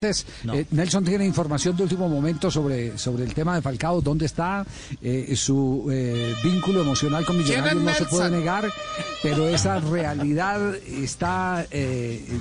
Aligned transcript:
Eh, 0.00 0.64
Nelson 0.70 1.02
tiene 1.02 1.26
información 1.26 1.76
de 1.76 1.82
último 1.82 2.08
momento 2.08 2.52
sobre, 2.52 2.96
sobre 2.96 3.24
el 3.24 3.34
tema 3.34 3.56
de 3.56 3.62
Falcao, 3.62 4.00
dónde 4.00 4.26
está, 4.26 4.64
eh, 5.02 5.34
su 5.34 5.88
eh, 5.90 6.36
vínculo 6.40 6.82
emocional 6.82 7.24
con 7.24 7.36
Millonarios 7.36 7.82
no 7.82 7.92
se 7.92 8.04
puede 8.04 8.30
negar, 8.30 8.72
pero 9.24 9.48
esa 9.48 9.80
realidad 9.80 10.76
está 10.86 11.66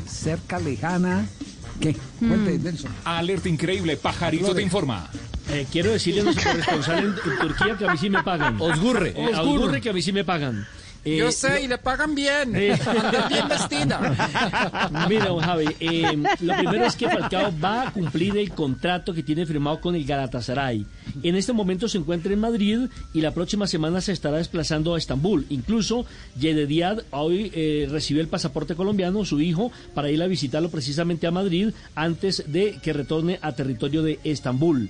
cerca, 0.07 0.59
lejana. 0.59 1.27
¿Qué? 1.81 1.95
Cuente, 2.19 2.59
hmm. 2.59 2.63
Nelson. 2.63 2.91
Alerta 3.05 3.49
increíble, 3.49 3.97
Pajarito 3.97 4.53
te 4.53 4.61
informa. 4.61 5.09
quiero 5.71 5.89
decirle 5.93 6.21
a 6.21 6.23
nuestro 6.25 6.51
corresponsal 6.51 7.05
en, 7.05 7.15
Turquía 7.39 7.75
que 7.75 7.85
a 7.87 7.91
mí 7.91 7.97
sí 7.97 8.11
me 8.11 8.21
pagan. 8.21 8.61
Osgurre. 8.61 9.15
Osgurre 9.35 9.81
que 9.81 9.89
a 9.89 9.93
mí 9.93 10.03
sí 10.03 10.13
me 10.13 10.23
pagan. 10.23 10.67
Yo 11.15 11.29
eh, 11.29 11.31
sé, 11.31 11.63
y 11.63 11.67
le 11.67 11.77
pagan 11.77 12.15
bien. 12.15 12.51
bien 12.53 13.47
vestida. 13.47 14.15
Mira, 15.09 15.27
don 15.27 15.39
Javi, 15.39 15.67
eh, 15.79 16.17
lo 16.41 16.57
primero 16.57 16.85
es 16.85 16.95
que 16.95 17.07
Falcao 17.07 17.53
va 17.63 17.87
a 17.87 17.93
cumplir 17.93 18.37
el 18.37 18.51
contrato 18.51 19.13
que 19.13 19.23
tiene 19.23 19.45
firmado 19.45 19.79
con 19.79 19.95
el 19.95 20.05
Galatasaray. 20.05 20.85
En 21.23 21.35
este 21.35 21.53
momento 21.53 21.87
se 21.87 21.97
encuentra 21.97 22.33
en 22.33 22.39
Madrid 22.39 22.79
y 23.13 23.21
la 23.21 23.31
próxima 23.31 23.67
semana 23.67 24.01
se 24.01 24.11
estará 24.11 24.37
desplazando 24.37 24.95
a 24.95 24.97
Estambul. 24.97 25.45
Incluso 25.49 26.05
Yedediad 26.39 27.03
hoy 27.11 27.51
eh, 27.53 27.87
recibió 27.89 28.21
el 28.21 28.27
pasaporte 28.27 28.75
colombiano, 28.75 29.25
su 29.25 29.39
hijo, 29.39 29.71
para 29.93 30.09
ir 30.09 30.21
a 30.21 30.27
visitarlo 30.27 30.69
precisamente 30.69 31.27
a 31.27 31.31
Madrid 31.31 31.69
antes 31.95 32.43
de 32.47 32.79
que 32.81 32.93
retorne 32.93 33.39
a 33.41 33.53
territorio 33.53 34.03
de 34.03 34.19
Estambul. 34.23 34.89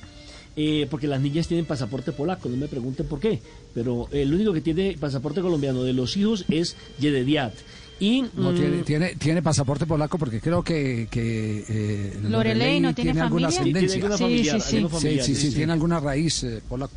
Eh, 0.60 0.88
porque 0.90 1.06
las 1.06 1.22
niñas 1.22 1.48
tienen 1.48 1.68
pasaporte 1.68 2.12
polaco, 2.12 2.50
no 2.50 2.58
me 2.58 2.68
pregunten 2.68 3.06
por 3.06 3.20
qué, 3.20 3.40
pero 3.76 4.10
el 4.12 4.34
único 4.34 4.54
que 4.54 4.62
tiene 4.62 4.98
pasaporte 5.00 5.40
colombiano 5.40 5.84
de 5.84 5.94
los 5.94 6.18
hijos 6.18 6.46
es 6.50 6.76
Yedediat. 7.00 7.54
Y, 8.00 8.24
no, 8.36 8.54
tiene, 8.54 8.78
mm, 8.78 8.84
tiene, 8.84 9.16
tiene, 9.16 9.42
pasaporte 9.42 9.86
polaco 9.86 10.18
porque 10.18 10.40
creo 10.40 10.64
que, 10.64 11.08
que 11.10 11.66
eh, 11.68 12.20
Lorelei, 12.22 12.80
no 12.80 12.94
tiene, 12.94 13.20
alguna 13.20 13.48
ascendencia. 13.48 14.18
Sí, 14.18 14.44
sí, 14.44 14.60
sí. 14.60 15.20
sí, 15.22 15.36
sí, 15.36 15.52
tiene 15.52 15.74
alguna 15.74 16.00
raíz 16.00 16.44
eh, 16.44 16.62
polaca. 16.68 16.94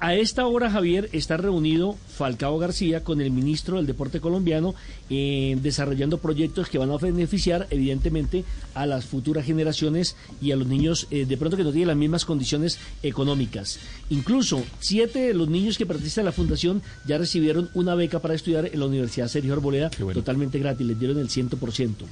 A 0.00 0.14
esta 0.14 0.46
hora, 0.46 0.70
Javier, 0.70 1.08
está 1.12 1.36
reunido 1.36 1.96
Falcao 2.16 2.58
García 2.58 3.04
con 3.04 3.20
el 3.20 3.30
ministro 3.30 3.76
del 3.76 3.86
Deporte 3.86 4.20
colombiano 4.20 4.74
eh, 5.08 5.56
desarrollando 5.62 6.18
proyectos 6.18 6.68
que 6.68 6.78
van 6.78 6.90
a 6.90 6.96
beneficiar, 6.96 7.68
evidentemente, 7.70 8.44
a 8.74 8.86
las 8.86 9.04
futuras 9.04 9.46
generaciones 9.46 10.16
y 10.40 10.50
a 10.50 10.56
los 10.56 10.66
niños 10.66 11.06
eh, 11.10 11.26
de 11.26 11.36
pronto 11.36 11.56
que 11.56 11.62
no 11.62 11.70
tienen 11.70 11.88
las 11.88 11.96
mismas 11.96 12.24
condiciones 12.24 12.78
económicas. 13.02 13.78
Incluso, 14.10 14.64
siete 14.80 15.28
de 15.28 15.34
los 15.34 15.48
niños 15.48 15.78
que 15.78 15.86
participan 15.86 16.22
en 16.22 16.26
la 16.26 16.32
fundación 16.32 16.82
ya 17.06 17.18
recibieron 17.18 17.70
una 17.74 17.94
beca 17.94 18.20
para 18.20 18.34
estudiar 18.34 18.70
en 18.72 18.80
la 18.80 18.86
Universidad 18.86 19.28
Sergio 19.28 19.52
Arboleda 19.52 19.90
totalmente 20.16 20.58
gratis, 20.58 20.86
les 20.86 20.98
dieron 20.98 21.18
el 21.18 21.28
100%. 21.28 22.06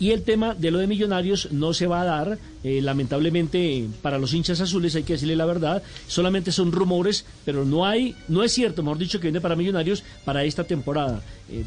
Y 0.00 0.10
el 0.10 0.22
tema 0.22 0.54
de 0.54 0.70
lo 0.70 0.78
de 0.78 0.86
Millonarios 0.86 1.52
no 1.52 1.74
se 1.74 1.86
va 1.86 2.00
a 2.00 2.04
dar, 2.04 2.38
eh, 2.64 2.80
lamentablemente 2.80 3.86
para 4.00 4.18
los 4.18 4.32
hinchas 4.32 4.60
azules 4.60 4.96
hay 4.96 5.02
que 5.02 5.12
decirle 5.12 5.36
la 5.36 5.44
verdad, 5.44 5.82
solamente 6.08 6.50
son 6.50 6.72
rumores, 6.72 7.26
pero 7.44 7.66
no 7.66 7.84
hay, 7.86 8.16
no 8.26 8.42
es 8.42 8.52
cierto, 8.52 8.82
mejor 8.82 8.98
dicho, 8.98 9.20
que 9.20 9.28
viene 9.28 9.42
para 9.42 9.54
Millonarios 9.54 10.02
para 10.24 10.44
esta 10.44 10.64
temporada. 10.64 11.22
Eh, 11.50 11.62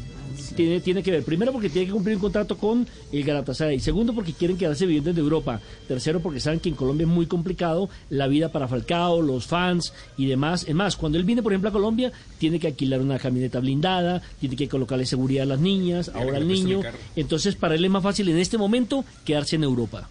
tiene, 0.54 0.80
tiene 0.80 1.02
que 1.02 1.10
ver, 1.10 1.24
primero 1.24 1.52
porque 1.52 1.70
tiene 1.70 1.86
que 1.86 1.92
cumplir 1.92 2.16
un 2.16 2.22
contrato 2.22 2.56
con 2.56 2.86
el 3.12 3.24
Galatasaray, 3.24 3.80
segundo 3.80 4.14
porque 4.14 4.32
quieren 4.32 4.56
quedarse 4.56 4.86
viviendo 4.86 5.10
en 5.10 5.18
Europa, 5.18 5.60
tercero 5.88 6.20
porque 6.20 6.40
saben 6.40 6.60
que 6.60 6.68
en 6.68 6.74
Colombia 6.74 7.04
es 7.04 7.10
muy 7.10 7.26
complicado 7.26 7.88
la 8.10 8.26
vida 8.26 8.50
para 8.50 8.68
Falcao, 8.68 9.22
los 9.22 9.46
fans 9.46 9.92
y 10.16 10.26
demás. 10.26 10.64
Es 10.68 10.74
más, 10.74 10.96
cuando 10.96 11.18
él 11.18 11.24
viene, 11.24 11.42
por 11.42 11.52
ejemplo, 11.52 11.70
a 11.70 11.72
Colombia, 11.72 12.12
tiene 12.38 12.58
que 12.58 12.68
alquilar 12.68 13.00
una 13.00 13.18
camioneta 13.18 13.60
blindada, 13.60 14.22
tiene 14.40 14.56
que 14.56 14.68
colocarle 14.68 15.06
seguridad 15.06 15.44
a 15.44 15.46
las 15.46 15.60
niñas, 15.60 16.10
ahora 16.14 16.38
al 16.38 16.48
niño. 16.48 16.80
Entonces, 17.14 17.56
para 17.56 17.74
él 17.74 17.84
es 17.84 17.90
más 17.90 18.02
fácil 18.02 18.28
en 18.28 18.38
este 18.38 18.58
momento 18.58 19.04
quedarse 19.24 19.56
en 19.56 19.64
Europa. 19.64 20.08